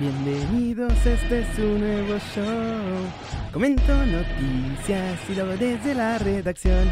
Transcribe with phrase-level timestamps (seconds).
[0.00, 3.52] Bienvenidos, este es un nuevo show.
[3.52, 6.88] Comento noticias y luego desde la redacción.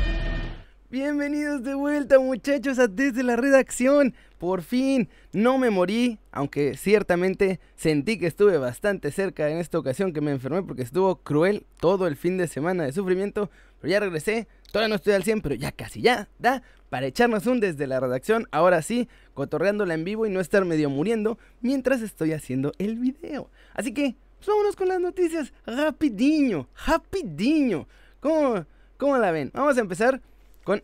[0.90, 4.14] Bienvenidos de vuelta muchachos a desde la redacción.
[4.36, 10.12] Por fin, no me morí, aunque ciertamente sentí que estuve bastante cerca en esta ocasión
[10.12, 13.50] que me enfermé porque estuvo cruel todo el fin de semana de sufrimiento.
[13.80, 17.46] Pero ya regresé, todavía no estoy al 100, pero ya casi ya da para echarnos
[17.46, 18.48] un desde la redacción.
[18.50, 23.50] Ahora sí, cotorreándola en vivo y no estar medio muriendo mientras estoy haciendo el video.
[23.74, 25.52] Así que, pues vámonos con las noticias.
[25.66, 27.86] Rapidiño, rapidiño.
[28.20, 29.50] ¿Cómo, ¿Cómo la ven?
[29.54, 30.20] Vamos a empezar
[30.64, 30.82] con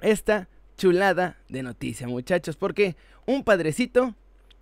[0.00, 2.56] esta chulada de noticia, muchachos.
[2.56, 4.14] Porque un padrecito,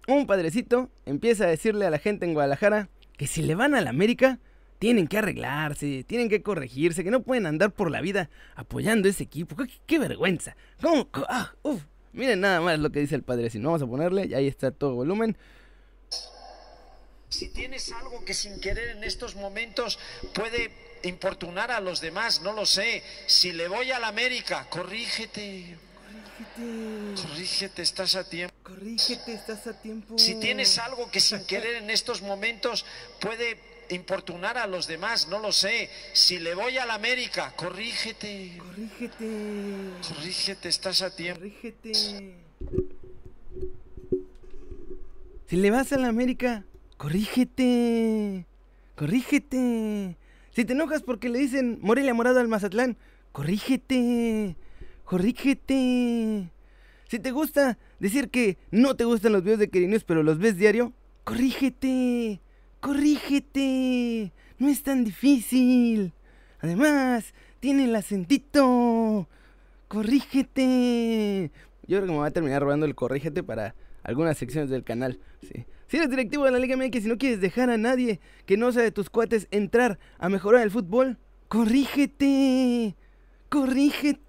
[0.08, 3.80] un padrecito empieza a decirle a la gente en Guadalajara que si le van a
[3.80, 4.38] la América,
[4.78, 9.24] tienen que arreglarse, tienen que corregirse, que no pueden andar por la vida apoyando ese
[9.24, 9.56] equipo.
[9.86, 10.56] ¡Qué, vergüenza!
[10.80, 11.08] ¿Cómo?
[11.28, 11.82] Ah, uf.
[12.12, 13.50] Miren nada más lo que dice el padre.
[13.50, 15.36] Si no, vamos a ponerle, y ahí está todo volumen.
[17.28, 19.98] Si tienes algo que sin querer en estos momentos
[20.32, 20.70] puede
[21.02, 23.02] importunar a los demás, no lo sé.
[23.26, 25.76] Si le voy a la América, corrígete.
[26.56, 27.22] Corrígete.
[27.22, 28.54] Corrígete, estás a tiempo.
[28.62, 30.18] Corrígete, estás a tiempo.
[30.18, 32.86] Si tienes algo que sin querer en estos momentos
[33.20, 33.58] puede
[33.90, 35.88] importunar a los demás, no lo sé.
[36.12, 38.58] Si le voy a la América, corrígete.
[38.58, 39.28] Corrígete.
[40.08, 41.40] Corrígete, estás a tiempo.
[41.40, 41.92] Corrígete.
[45.46, 46.64] Si le vas a la América,
[46.96, 48.46] corrígete.
[48.96, 50.16] Corrígete.
[50.50, 52.96] Si te enojas porque le dicen Morelia Morado al Mazatlán,
[53.32, 54.56] corrígete.
[55.04, 56.50] Corrígete.
[57.08, 60.56] Si te gusta decir que no te gustan los videos de Querinews, pero los ves
[60.56, 60.92] diario,
[61.24, 62.40] corrígete.
[62.80, 64.32] Corrígete.
[64.58, 66.12] No es tan difícil.
[66.60, 69.28] Además, tiene el acentito.
[69.88, 71.50] Corrígete.
[71.86, 75.18] Yo creo que me va a terminar robando el corrígete para algunas secciones del canal.
[75.88, 78.72] Si eres directivo de la Liga MX y no quieres dejar a nadie que no
[78.72, 81.18] sea de tus cuates entrar a mejorar el fútbol,
[81.48, 82.96] corrígete.
[83.48, 84.28] Corrígete.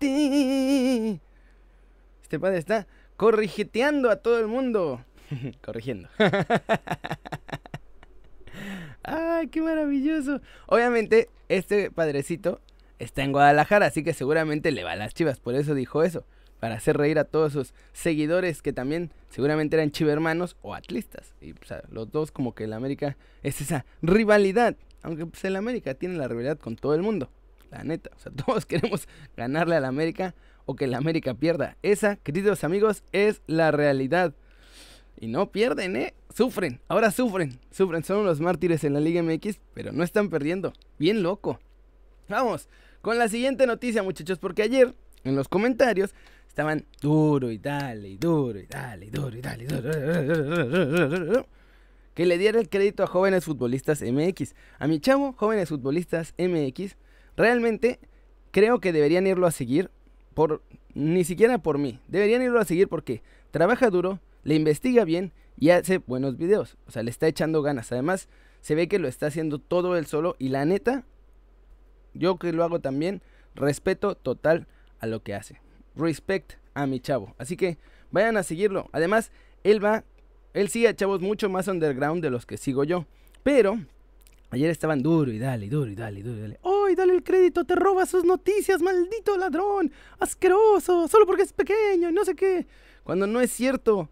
[2.22, 2.86] Este padre está
[3.16, 5.04] corrigeteando a todo el mundo.
[5.64, 6.08] Corrigiendo.
[9.08, 10.42] ¡Ay, qué maravilloso!
[10.66, 12.60] Obviamente, este padrecito
[13.00, 16.26] está en Guadalajara, así que seguramente le va a las chivas, por eso dijo eso.
[16.60, 21.36] Para hacer reír a todos sus seguidores que también seguramente eran chivermanos o atlistas.
[21.40, 21.54] Y
[21.90, 24.76] los dos, como que el América es esa rivalidad.
[25.04, 27.30] Aunque pues, el América tiene la rivalidad con todo el mundo.
[27.70, 28.10] La neta.
[28.16, 29.08] O sea, todos queremos
[29.38, 30.34] ganarle al América
[30.66, 31.78] o que el América pierda.
[31.84, 34.34] Esa, queridos amigos, es la realidad.
[35.20, 36.14] Y no pierden, ¿eh?
[36.36, 37.60] Sufren, ahora sufren.
[37.72, 40.74] Sufren, son los mártires en la Liga MX, pero no están perdiendo.
[41.00, 41.60] Bien loco.
[42.30, 42.70] Vamos
[43.02, 46.14] con la siguiente noticia, muchachos, porque ayer en los comentarios
[46.48, 49.68] estaban duro y dale, y duro y dale, duro y dale.
[52.14, 54.56] Que le diera el crédito a jóvenes futbolistas MX.
[54.80, 56.98] A mi chavo, jóvenes futbolistas MX,
[57.36, 58.00] realmente
[58.52, 59.92] creo que deberían irlo a seguir
[60.34, 60.62] por
[60.94, 62.00] ni siquiera por mí.
[62.08, 66.78] Deberían irlo a seguir porque trabaja duro, le investiga bien y hace buenos videos.
[66.88, 67.92] O sea, le está echando ganas.
[67.92, 68.30] Además,
[68.62, 70.38] se ve que lo está haciendo todo él solo.
[70.40, 71.04] Y la neta,
[72.14, 73.22] yo que lo hago también,
[73.56, 74.66] respeto total
[75.00, 75.60] a lo que hace.
[75.98, 77.36] Respect a mi chavo.
[77.38, 77.78] Así que
[78.10, 78.88] vayan a seguirlo.
[78.94, 79.34] Además,
[79.66, 80.06] él va,
[80.54, 83.06] él sigue a chavos mucho más underground de los que sigo yo.
[83.44, 83.78] Pero
[84.50, 86.60] ayer estaban duro y dale, duro y dale, duro y dale.
[86.64, 87.66] ¡Ay, dale el crédito!
[87.66, 89.92] Te roba sus noticias, maldito ladrón.
[90.20, 92.66] Asqueroso, solo porque es pequeño no sé qué.
[93.04, 94.10] Cuando no es cierto.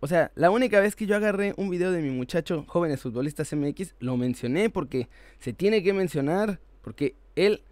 [0.00, 3.52] O sea, la única vez que yo agarré un video de mi muchacho, jóvenes futbolistas
[3.52, 5.08] MX, lo mencioné porque
[5.40, 7.62] se tiene que mencionar, porque él,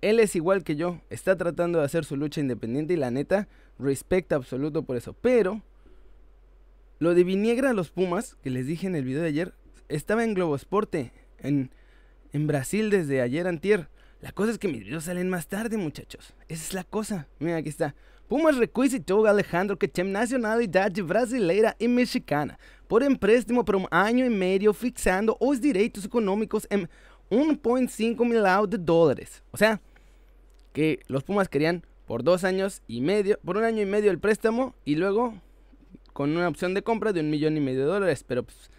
[0.00, 3.48] él es igual que yo, está tratando de hacer su lucha independiente y la neta,
[3.78, 5.12] respecta absoluto por eso.
[5.12, 5.62] Pero,
[7.00, 9.54] lo de Viniegra a los Pumas, que les dije en el video de ayer,
[9.88, 11.70] estaba en Globosporte, en,
[12.32, 13.88] en Brasil desde ayer antier.
[14.20, 16.34] La cosa es que mis videos salen más tarde, muchachos.
[16.48, 17.28] Esa es la cosa.
[17.38, 17.94] Mira, aquí está.
[18.28, 24.28] Pumas requisitou Alejandro que tem nacionalidade brasileira e mexicana por empréstimo por um ano e
[24.28, 26.86] meio, fixando os direitos econômicos em
[27.30, 29.42] 1.5 milhão de dólares.
[29.50, 29.80] O sea,
[30.72, 34.18] que los Pumas querían por dos años y medio, por un año y medio el
[34.18, 35.34] préstamo y luego
[36.12, 38.24] con una opción de compra de un millón y medio de dólares.
[38.26, 38.70] Pero pues,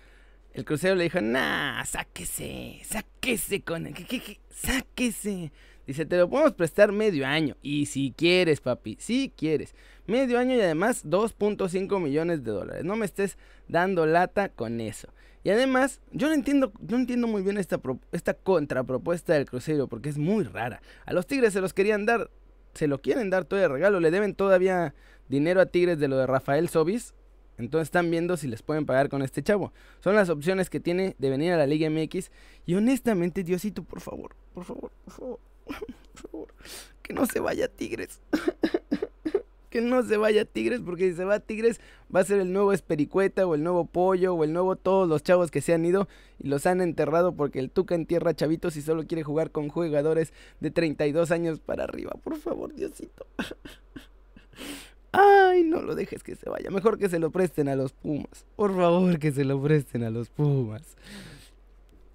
[0.53, 3.93] el crucero le dijo, nah, sáquese, sáquese con...
[3.93, 4.39] ¿qué, qué, qué?
[4.49, 5.51] Sáquese.
[5.89, 7.55] Dice, te lo podemos prestar medio año.
[7.63, 9.73] Y si quieres, papi, si quieres.
[10.05, 12.85] Medio año y además 2.5 millones de dólares.
[12.85, 15.07] No me estés dando lata con eso.
[15.43, 17.81] Y además, yo no entiendo, no entiendo muy bien esta,
[18.11, 20.79] esta contrapropuesta del crucero porque es muy rara.
[21.07, 22.29] A los Tigres se los querían dar,
[22.75, 23.99] se lo quieren dar todo de regalo.
[23.99, 24.93] Le deben todavía
[25.27, 27.15] dinero a Tigres de lo de Rafael Sobis.
[27.57, 29.73] Entonces están viendo si les pueden pagar con este chavo.
[30.03, 32.29] Son las opciones que tiene de venir a la Liga MX.
[32.67, 35.39] Y honestamente, Diosito, por favor, por favor, por favor,
[36.13, 36.53] por favor,
[37.01, 38.21] que no se vaya Tigres.
[39.69, 41.79] que no se vaya Tigres, porque si se va Tigres
[42.13, 45.23] va a ser el nuevo Espericueta o el nuevo Pollo o el nuevo todos los
[45.23, 46.07] chavos que se han ido
[46.39, 50.33] y los han enterrado porque el Tuca entierra chavitos y solo quiere jugar con jugadores
[50.59, 52.13] de 32 años para arriba.
[52.23, 53.27] Por favor, Diosito.
[55.11, 56.69] Ay, no lo dejes que se vaya.
[56.69, 58.45] Mejor que se lo presten a los Pumas.
[58.55, 60.95] Por favor, que se lo presten a los Pumas.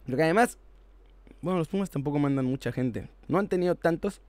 [0.06, 0.58] Porque además,
[1.44, 3.06] bueno, los Pumas tampoco mandan mucha gente.
[3.28, 4.22] No han tenido tantos,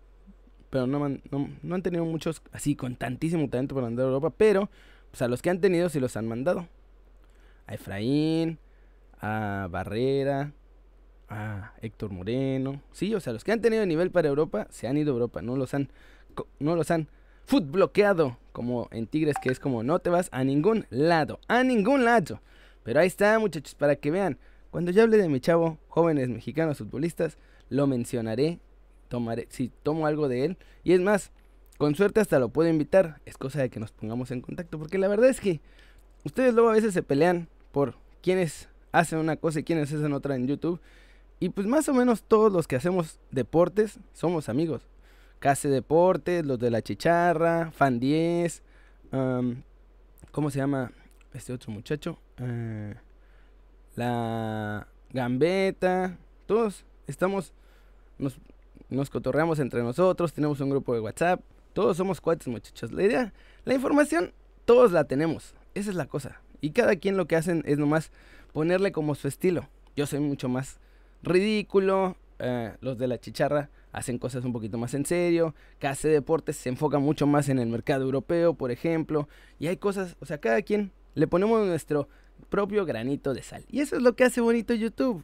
[0.69, 4.33] pero no, no, han tenido muchos así con tantísimo talento para mandar a Europa.
[4.37, 4.69] Pero,
[5.11, 6.67] pues a los que han tenido sí los han mandado.
[7.67, 8.59] A Efraín,
[9.21, 10.51] a Barrera,
[11.29, 12.81] a Héctor Moreno.
[12.91, 15.41] Sí, o sea, los que han tenido nivel para Europa se han ido a Europa.
[15.41, 15.87] No los han,
[16.59, 17.07] no los han
[17.49, 22.03] bloqueado, como en Tigres, que es como no te vas a ningún lado, a ningún
[22.03, 22.41] lado.
[22.83, 24.37] Pero ahí está, muchachos, para que vean.
[24.75, 27.37] Cuando yo hable de mi chavo, jóvenes mexicanos futbolistas,
[27.69, 28.59] lo mencionaré,
[29.07, 30.57] tomaré, si tomo algo de él.
[30.83, 31.31] Y es más,
[31.77, 33.21] con suerte hasta lo puedo invitar.
[33.25, 35.61] Es cosa de que nos pongamos en contacto, porque la verdad es que
[36.25, 40.35] ustedes luego a veces se pelean por quiénes hacen una cosa y quiénes hacen otra
[40.35, 40.81] en YouTube.
[41.39, 44.89] Y pues más o menos todos los que hacemos deportes somos amigos.
[45.39, 48.61] Case Deportes, los de la Chicharra, Fan 10,
[50.31, 50.91] ¿cómo se llama
[51.33, 52.19] este otro muchacho?
[52.39, 52.95] Eh,
[53.95, 57.53] la Gambeta, todos estamos,
[58.17, 58.37] nos,
[58.89, 61.41] nos cotorreamos entre nosotros, tenemos un grupo de WhatsApp,
[61.73, 62.91] todos somos cuates muchachos.
[62.91, 63.33] La idea,
[63.63, 64.33] la información,
[64.65, 66.41] todos la tenemos, esa es la cosa.
[66.61, 68.11] Y cada quien lo que hacen es nomás
[68.53, 69.67] ponerle como su estilo.
[69.95, 70.79] Yo soy mucho más
[71.23, 76.57] ridículo, eh, los de la chicharra hacen cosas un poquito más en serio, KC Deportes
[76.57, 80.37] se enfoca mucho más en el mercado europeo, por ejemplo, y hay cosas, o sea,
[80.37, 82.09] cada quien le ponemos nuestro
[82.49, 83.63] propio granito de sal.
[83.69, 85.23] Y eso es lo que hace bonito YouTube.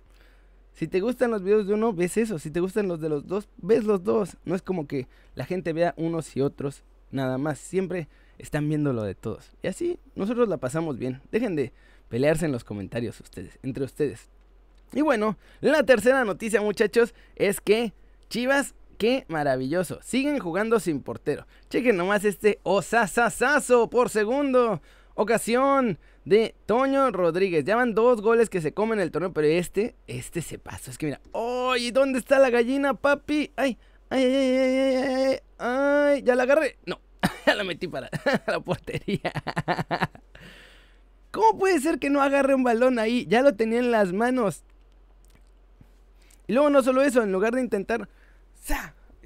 [0.74, 2.40] Si te gustan los videos de uno, ves eso.
[2.40, 4.38] Si te gustan los de los dos, ves los dos.
[4.46, 7.60] No es como que la gente vea unos y otros nada más.
[7.60, 9.52] Siempre están viendo lo de todos.
[9.62, 11.22] Y así nosotros la pasamos bien.
[11.32, 11.74] Dejen de
[12.10, 14.30] pelearse en los comentarios ustedes, entre ustedes.
[14.94, 17.94] Y bueno, la tercera noticia, muchachos, es que
[18.30, 20.00] Chivas, qué maravilloso.
[20.02, 21.46] Siguen jugando sin portero.
[21.70, 24.82] Chequen nomás este osasasazo por segundo.
[25.16, 27.66] Ocasión de Toño Rodríguez.
[27.66, 30.92] Ya van dos goles que se comen el torneo, pero este, este se pasó.
[30.92, 31.92] Es que mira, ¡ay!
[31.92, 33.52] ¿Dónde está la gallina, papi?
[33.56, 33.78] ¡Ay!
[34.10, 35.04] ¡Ay, ay, ay, ay, ay!
[35.06, 36.78] ay, ay ya la agarré!
[36.86, 37.00] No,
[37.46, 38.10] ya la metí para
[38.48, 39.32] la portería.
[41.32, 43.26] ¿Cómo puede ser que no agarre un balón ahí?
[43.28, 44.64] Ya lo tenía en las manos.
[46.48, 48.10] Y luego no solo eso, en lugar de intentar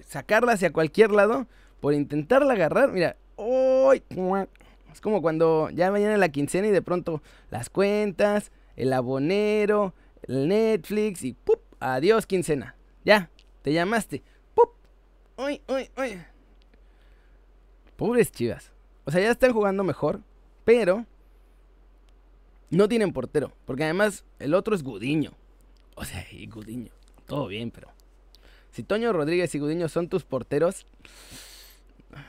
[0.07, 1.47] sacarla hacia cualquier lado,
[1.79, 3.17] por intentarla agarrar, mira,
[4.95, 7.21] es como cuando ya mañana la quincena y de pronto
[7.51, 9.93] las cuentas, el abonero,
[10.23, 11.59] el Netflix y ¡pup!
[11.81, 12.77] Adiós quincena.
[13.03, 13.29] Ya,
[13.61, 14.23] te llamaste.
[14.53, 14.69] ¡Pup!
[15.37, 16.21] ¡Uy, uy, uy!
[17.97, 18.71] Pobres chivas.
[19.03, 20.21] O sea, ya están jugando mejor,
[20.63, 21.05] pero
[22.69, 23.51] no tienen portero.
[23.65, 25.33] Porque además el otro es Gudiño.
[25.95, 26.93] O sea, y Gudiño
[27.25, 27.89] todo bien, pero
[28.71, 30.85] si Toño Rodríguez y Gudiño son tus porteros,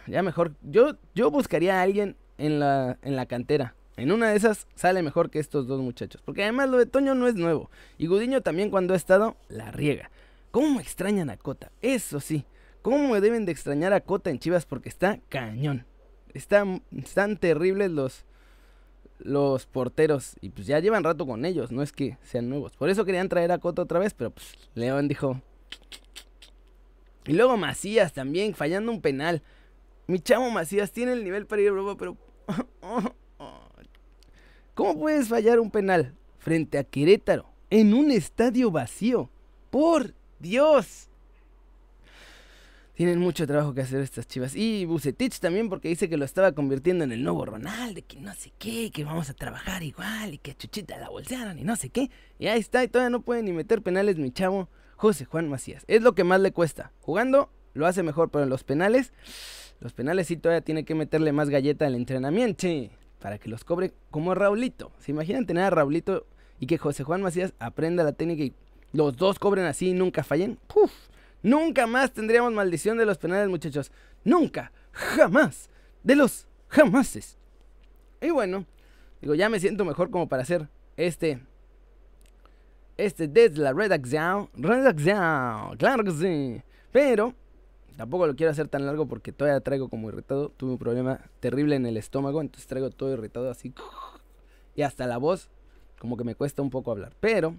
[0.09, 0.55] ya mejor.
[0.63, 3.75] Yo, yo buscaría a alguien en la, en la cantera.
[3.97, 6.21] En una de esas sale mejor que estos dos muchachos.
[6.25, 7.71] Porque además lo de Toño no es nuevo.
[7.99, 10.11] Y Gudiño también cuando ha estado, la riega.
[10.51, 11.71] ¿Cómo extrañan a Cota?
[11.83, 12.45] Eso sí.
[12.83, 14.67] ¿Cómo deben de extrañar a Cota en Chivas?
[14.67, 15.87] Porque está cañón.
[16.35, 18.25] Están, están terribles los,
[19.19, 20.37] los porteros.
[20.41, 22.77] Y pues ya llevan rato con ellos, no es que sean nuevos.
[22.77, 25.41] Por eso querían traer a Coto otra vez, pero pues León dijo.
[27.27, 29.43] Y luego Macías también, fallando un penal.
[30.07, 32.17] Mi chamo Macías tiene el nivel para ir a Europa, pero.
[34.75, 39.31] ¿Cómo puedes fallar un penal frente a Querétaro en un estadio vacío?
[39.71, 41.09] Por Dios.
[42.95, 44.57] Tienen mucho trabajo que hacer estas chivas.
[44.57, 48.33] Y Bucetich también, porque dice que lo estaba convirtiendo en el nuevo Ronaldo, que no
[48.35, 51.91] sé qué, que vamos a trabajar igual, y que Chuchita la bolsearon, y no sé
[51.91, 52.11] qué.
[52.39, 55.85] Y ahí está, y todavía no puede ni meter penales, mi chavo José Juan Macías.
[55.89, 56.93] Es lo que más le cuesta.
[57.01, 59.13] Jugando lo hace mejor, pero los penales,
[59.81, 62.67] los penales sí todavía tiene que meterle más galleta al entrenamiento,
[63.21, 64.93] para que los cobre como Raulito.
[64.99, 66.27] ¿Se imaginan tener a Raulito
[66.59, 68.55] y que José Juan Macías aprenda la técnica y
[68.93, 70.59] los dos cobren así y nunca fallen?
[70.67, 70.93] ¡Puf!
[71.43, 73.93] Nunca más tendríamos maldición de los penales, muchachos.
[74.25, 75.71] Nunca, jamás,
[76.03, 77.39] de los jamases.
[78.21, 78.65] Y bueno,
[79.21, 81.41] digo, ya me siento mejor como para hacer este.
[82.97, 84.49] Este desde la redacción.
[84.55, 86.63] Redacción, claro que sí.
[86.91, 87.35] Pero
[87.97, 90.51] tampoco lo quiero hacer tan largo porque todavía traigo como irritado.
[90.51, 93.75] Tuve un problema terrible en el estómago, entonces traigo todo irritado así.
[94.75, 95.51] y hasta la voz
[95.99, 97.15] como que me cuesta un poco hablar.
[97.21, 97.57] Pero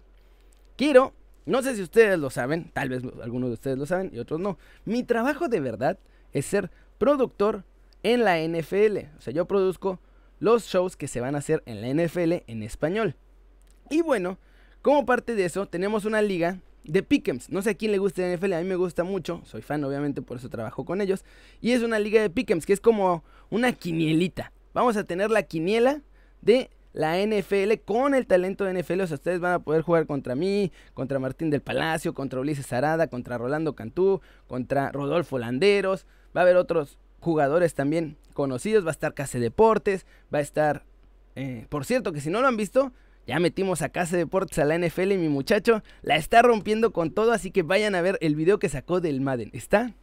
[0.76, 1.14] quiero,
[1.46, 4.40] no sé si ustedes lo saben, tal vez algunos de ustedes lo saben y otros
[4.40, 4.58] no.
[4.86, 5.98] Mi trabajo de verdad
[6.34, 7.64] es ser productor
[8.04, 8.98] en la NFL.
[9.18, 10.00] O sea, yo produzco
[10.40, 13.16] los shows que se van a hacer en la NFL en español.
[13.90, 14.38] Y bueno,
[14.82, 17.50] como parte de eso, tenemos una liga de Pick'ems.
[17.50, 19.42] No sé a quién le gusta la NFL, a mí me gusta mucho.
[19.46, 21.26] Soy fan, obviamente, por eso trabajo con ellos.
[21.62, 24.52] Y es una liga de Pick'ems, que es como una quinielita.
[24.74, 26.02] Vamos a tener la quiniela
[26.42, 29.02] de la NFL con el talento de NFL.
[29.02, 32.74] O sea, ustedes van a poder jugar contra mí, contra Martín del Palacio, contra Ulises
[32.74, 36.06] Arada, contra Rolando Cantú, contra Rodolfo Landeros.
[36.36, 38.84] Va a haber otros jugadores también conocidos.
[38.86, 40.86] Va a estar Case Deportes, va a estar...
[41.36, 42.92] Eh, por cierto, que si no lo han visto,
[43.28, 47.12] ya metimos a Case Deportes a la NFL y mi muchacho la está rompiendo con
[47.12, 49.50] todo, así que vayan a ver el video que sacó del Madden.
[49.54, 49.94] Está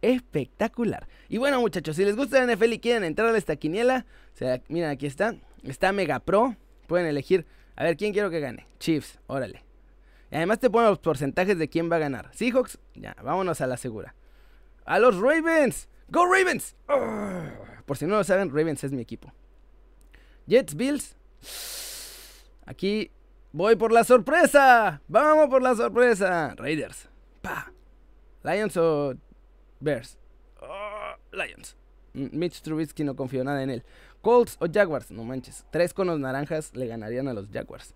[0.00, 1.06] espectacular.
[1.28, 4.06] Y bueno, muchachos, si les gusta la NFL y quieren entrar a esta quiniela,
[4.40, 5.36] o miren, aquí está.
[5.62, 6.56] Está Mega Pro.
[6.86, 7.46] Pueden elegir.
[7.76, 8.66] A ver, ¿quién quiero que gane?
[8.78, 9.62] Chiefs, órale.
[10.30, 12.30] Y además te ponen los porcentajes de quién va a ganar.
[12.32, 14.14] Seahawks, ya, vámonos a la segura.
[14.86, 15.88] A los Ravens.
[16.08, 16.74] ¡Go Ravens!
[17.86, 19.32] por si no lo saben, Ravens es mi equipo.
[20.46, 21.14] Jets, Bills.
[22.72, 23.10] Aquí
[23.52, 25.02] voy por la sorpresa.
[25.06, 26.54] Vamos por la sorpresa.
[26.56, 27.06] Raiders.
[27.42, 27.70] Pa.
[28.42, 29.14] Lions o
[29.78, 30.18] Bears.
[30.62, 31.76] Oh, Lions.
[32.14, 33.84] Mitch Trubisky no confío nada en él.
[34.22, 35.10] Colts o Jaguars.
[35.10, 35.66] No manches.
[35.70, 37.94] Tres conos naranjas le ganarían a los Jaguars.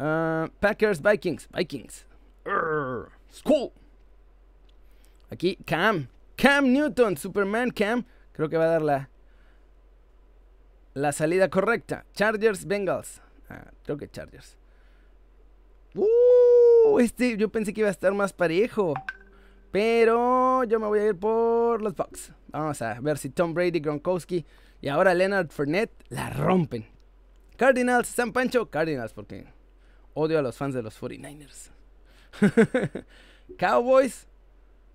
[0.00, 1.48] Ah, Packers, Vikings.
[1.52, 2.04] Vikings.
[3.30, 3.70] school.
[5.30, 6.08] Aquí Cam.
[6.34, 7.16] Cam Newton.
[7.16, 8.04] Superman Cam.
[8.32, 9.10] Creo que va a dar la,
[10.94, 12.04] la salida correcta.
[12.14, 13.22] Chargers, Bengals.
[13.84, 14.56] Creo que Chargers.
[15.94, 18.94] Uh, este yo pensé que iba a estar más parejo.
[19.72, 22.30] Pero yo me voy a ir por los Bucks.
[22.48, 24.44] Vamos a ver si Tom Brady, Gronkowski
[24.82, 26.86] y ahora Leonard Fournette la rompen.
[27.56, 29.46] Cardinals, San Pancho, Cardinals, porque
[30.12, 31.70] odio a los fans de los 49ers.
[33.58, 34.26] Cowboys,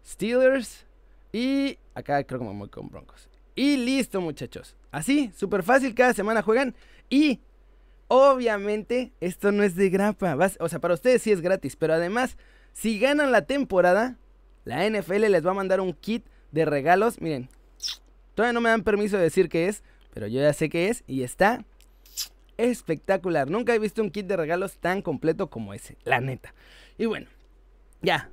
[0.05, 0.85] Steelers
[1.31, 3.29] y acá creo que me voy con Broncos.
[3.55, 4.75] Y listo, muchachos.
[4.91, 6.75] Así, súper fácil, cada semana juegan.
[7.09, 7.41] Y
[8.07, 10.37] obviamente esto no es de grapa.
[10.59, 11.75] o sea, para ustedes sí es gratis.
[11.75, 12.37] Pero además,
[12.73, 14.17] si ganan la temporada,
[14.65, 17.21] la NFL les va a mandar un kit de regalos.
[17.21, 17.49] Miren,
[18.35, 19.83] todavía no me dan permiso de decir qué es,
[20.13, 21.65] pero yo ya sé qué es y está
[22.57, 23.49] espectacular.
[23.49, 26.53] Nunca he visto un kit de regalos tan completo como ese, la neta.
[26.97, 27.27] Y bueno,
[28.01, 28.31] ya.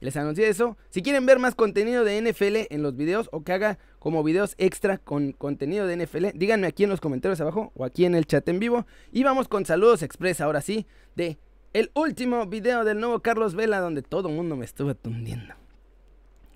[0.00, 0.76] Les anuncié eso.
[0.88, 4.54] Si quieren ver más contenido de NFL en los videos o que haga como videos
[4.56, 8.26] extra con contenido de NFL, díganme aquí en los comentarios abajo o aquí en el
[8.26, 8.86] chat en vivo.
[9.12, 11.38] Y vamos con saludos express ahora sí de
[11.72, 15.54] el último video del nuevo Carlos Vela donde todo el mundo me estuvo tundiendo.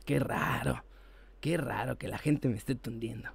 [0.06, 0.84] Qué raro,
[1.40, 3.30] qué raro que la gente me esté tundiendo.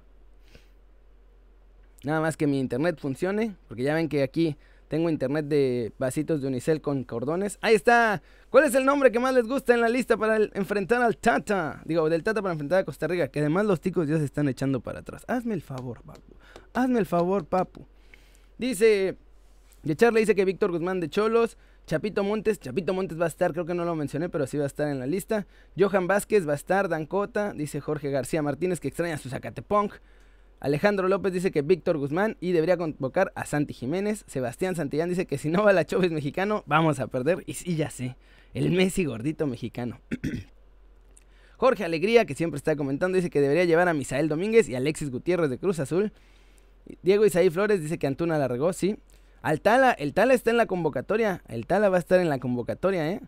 [2.02, 4.56] Nada más que mi internet funcione, porque ya ven que aquí
[4.90, 7.58] tengo internet de vasitos de unicel con cordones.
[7.60, 8.22] Ahí está.
[8.50, 11.80] ¿Cuál es el nombre que más les gusta en la lista para enfrentar al Tata?
[11.84, 14.48] Digo, del Tata para enfrentar a Costa Rica, que además los ticos ya se están
[14.48, 15.24] echando para atrás.
[15.28, 16.34] Hazme el favor, papu.
[16.74, 17.86] Hazme el favor, papu.
[18.58, 19.16] Dice,
[19.84, 21.56] de Charlie dice que Víctor Guzmán de Cholos,
[21.86, 24.64] Chapito Montes, Chapito Montes va a estar, creo que no lo mencioné, pero sí va
[24.64, 25.46] a estar en la lista.
[25.78, 29.92] Johan Vázquez va a estar, Dancota, dice Jorge García Martínez que extraña su Zacatepunk.
[30.60, 34.24] Alejandro López dice que Víctor Guzmán y debería convocar a Santi Jiménez.
[34.26, 37.42] Sebastián Santillán dice que si no va la Choves mexicano, vamos a perder.
[37.46, 38.16] Y sí, ya sé,
[38.52, 40.00] el Messi gordito mexicano.
[41.56, 45.10] Jorge Alegría, que siempre está comentando, dice que debería llevar a Misael Domínguez y Alexis
[45.10, 46.12] Gutiérrez de Cruz Azul.
[47.02, 48.98] Diego Isaí Flores dice que Antuna la regó, sí.
[49.40, 51.42] Al Tala, el Tala está en la convocatoria.
[51.48, 53.20] El Tala va a estar en la convocatoria, ¿eh?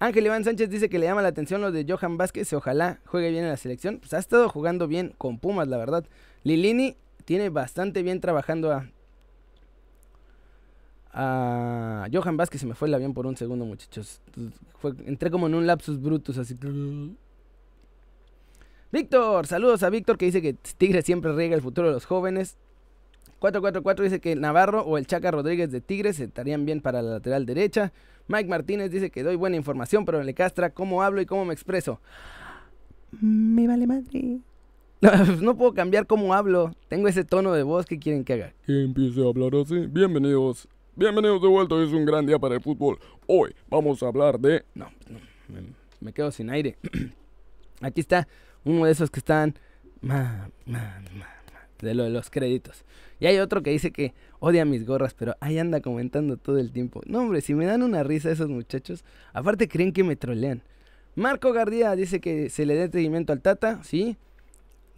[0.00, 3.30] Ángel Iván Sánchez dice que le llama la atención lo de Johan Vázquez ojalá juegue
[3.30, 3.98] bien en la selección.
[3.98, 6.04] Pues ha estado jugando bien con Pumas, la verdad.
[6.48, 8.86] Lilini tiene bastante bien trabajando a,
[11.12, 12.62] a Johan Vázquez.
[12.62, 14.22] Se me fue el avión por un segundo, muchachos.
[15.04, 16.56] entré como en un lapsus brutus, así.
[18.90, 22.56] Víctor, saludos a Víctor que dice que Tigre siempre riega el futuro de los jóvenes.
[23.40, 27.44] 444 dice que Navarro o el Chaca Rodríguez de Tigres estarían bien para la lateral
[27.44, 27.92] derecha.
[28.26, 31.52] Mike Martínez dice que doy buena información, pero le castra cómo hablo y cómo me
[31.52, 32.00] expreso.
[33.20, 34.40] Me vale madre.
[35.40, 36.72] No, puedo cambiar cómo hablo.
[36.88, 38.54] Tengo ese tono de voz que quieren que haga.
[38.66, 39.86] Que empiece a hablar así.
[39.86, 40.68] Bienvenidos.
[40.96, 41.80] Bienvenidos de vuelta.
[41.82, 42.98] es un gran día para el fútbol.
[43.26, 44.64] Hoy vamos a hablar de.
[44.74, 45.20] No, no
[46.00, 46.76] me, quedo sin aire.
[47.80, 48.26] Aquí está
[48.64, 49.54] uno de esos que están.
[51.80, 52.84] de lo de los créditos.
[53.20, 56.72] Y hay otro que dice que odia mis gorras, pero ahí anda comentando todo el
[56.72, 57.02] tiempo.
[57.06, 60.62] No, hombre, si me dan una risa esos muchachos, aparte creen que me trolean.
[61.14, 64.16] Marco Gardía dice que se le dé seguimiento al Tata, ¿sí?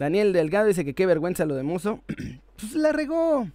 [0.01, 2.01] Daniel Delgado dice que qué vergüenza lo de Mozo.
[2.55, 3.47] pues la regó.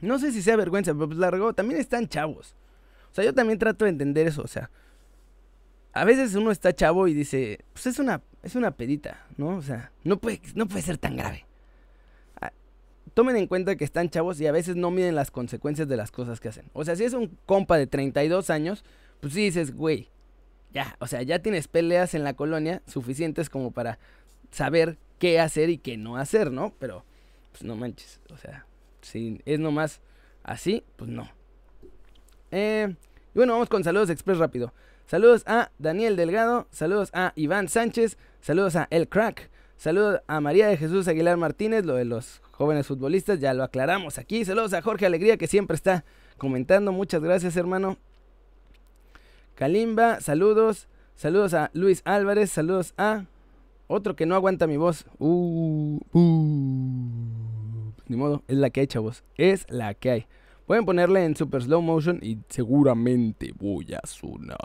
[0.00, 1.52] No sé si sea vergüenza, pero pues la regó.
[1.52, 2.56] También están chavos.
[3.12, 4.42] O sea, yo también trato de entender eso.
[4.42, 4.72] O sea,
[5.92, 9.56] a veces uno está chavo y dice, pues es una, es una pedita, ¿no?
[9.56, 11.46] O sea, no puede, no puede ser tan grave.
[12.40, 12.50] Ah,
[13.14, 16.10] Tomen en cuenta que están chavos y a veces no miden las consecuencias de las
[16.10, 16.64] cosas que hacen.
[16.72, 18.84] O sea, si es un compa de 32 años,
[19.20, 20.08] pues sí dices, güey,
[20.72, 24.00] ya, o sea, ya tienes peleas en la colonia suficientes como para
[24.50, 26.72] saber qué hacer y qué no hacer, ¿no?
[26.78, 27.04] Pero,
[27.52, 28.66] pues no manches, o sea,
[29.02, 30.00] si es nomás
[30.42, 31.28] así, pues no.
[32.50, 32.94] Eh,
[33.34, 34.72] y bueno, vamos con saludos express rápido.
[35.06, 40.68] Saludos a Daniel Delgado, saludos a Iván Sánchez, saludos a El Crack, saludos a María
[40.68, 44.44] de Jesús Aguilar Martínez, lo de los jóvenes futbolistas, ya lo aclaramos aquí.
[44.44, 46.04] Saludos a Jorge Alegría que siempre está
[46.36, 47.96] comentando, muchas gracias hermano.
[49.54, 53.24] Kalimba, saludos, saludos a Luis Álvarez, saludos a
[53.88, 55.06] otro que no aguanta mi voz.
[55.18, 57.92] Uh, uh.
[58.06, 59.24] Ni modo, es la que hay, chavos.
[59.36, 60.26] Es la que hay.
[60.66, 64.58] Pueden ponerle en super slow motion y seguramente voy a sonar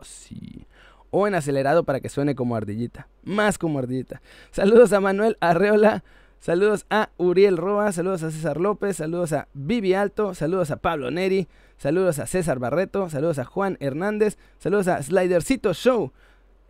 [0.00, 0.66] así.
[1.10, 3.08] O en acelerado para que suene como ardillita.
[3.22, 4.20] Más como ardillita.
[4.50, 6.02] Saludos a Manuel Arreola.
[6.40, 7.92] Saludos a Uriel Roa.
[7.92, 8.96] Saludos a César López.
[8.96, 10.34] Saludos a Vivi Alto.
[10.34, 11.46] Saludos a Pablo Neri.
[11.76, 13.08] Saludos a César Barreto.
[13.08, 14.38] Saludos a Juan Hernández.
[14.58, 16.12] Saludos a Slidercito Show.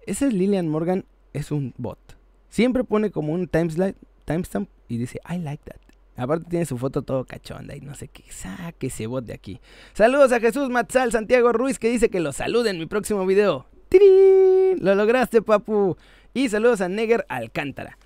[0.07, 1.07] Ese es Lilian Morgan.
[1.38, 2.00] Es un bot.
[2.49, 5.80] Siempre pone como un timestamp y dice I like that.
[6.16, 8.25] Aparte tiene su foto todo cachonda y no sé qué.
[8.28, 9.61] Saque ese bot de aquí.
[9.92, 13.66] Saludos a Jesús Matzal Santiago Ruiz que dice que lo salude en mi próximo video.
[13.88, 14.78] ¡Tirín!
[14.80, 15.97] Lo lograste, papu.
[16.35, 17.99] Y saludos a Neger Alcántara.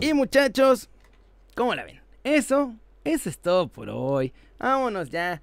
[0.00, 0.88] Y muchachos,
[1.56, 2.00] ¿cómo la ven?
[2.22, 4.32] Eso, eso es todo por hoy.
[4.60, 5.42] Vámonos ya.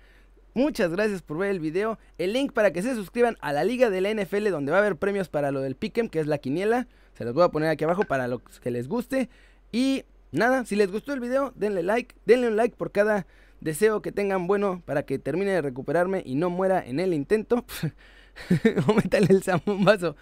[0.54, 1.98] Muchas gracias por ver el video.
[2.18, 4.82] El link para que se suscriban a la liga de la NFL donde va a
[4.82, 6.88] haber premios para lo del Pick'em, que es la quiniela.
[7.14, 9.30] Se los voy a poner aquí abajo para los que les guste.
[9.72, 12.16] Y nada, si les gustó el video, denle like.
[12.26, 13.26] Denle un like por cada
[13.62, 17.66] deseo que tengan bueno para que termine de recuperarme y no muera en el intento.
[18.88, 20.16] o el zambombazo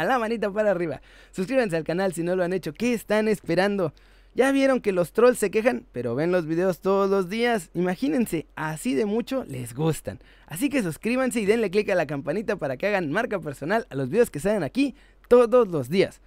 [0.00, 1.02] a la manita para arriba.
[1.30, 2.72] Suscríbanse al canal si no lo han hecho.
[2.72, 3.92] ¿Qué están esperando?
[4.34, 7.70] Ya vieron que los trolls se quejan, pero ven los videos todos los días.
[7.74, 10.20] Imagínense, así de mucho les gustan.
[10.46, 13.94] Así que suscríbanse y denle click a la campanita para que hagan marca personal a
[13.96, 14.94] los videos que salen aquí
[15.28, 16.20] todos los días.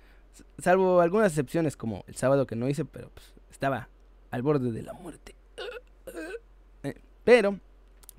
[0.57, 3.89] Salvo algunas excepciones como el sábado que no hice, pero pues, estaba
[4.31, 5.35] al borde de la muerte.
[6.83, 7.59] Eh, pero,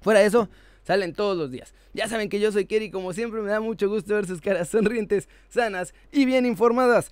[0.00, 0.48] fuera de eso,
[0.82, 1.74] salen todos los días.
[1.92, 4.68] Ya saben que yo soy Kerry, como siempre me da mucho gusto ver sus caras
[4.68, 7.10] sonrientes, sanas y bien informadas.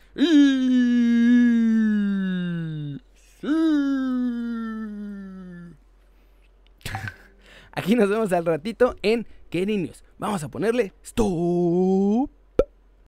[7.72, 10.05] Aquí nos vemos al ratito en Kerry News.
[10.18, 12.41] Vamos a ponerle stop.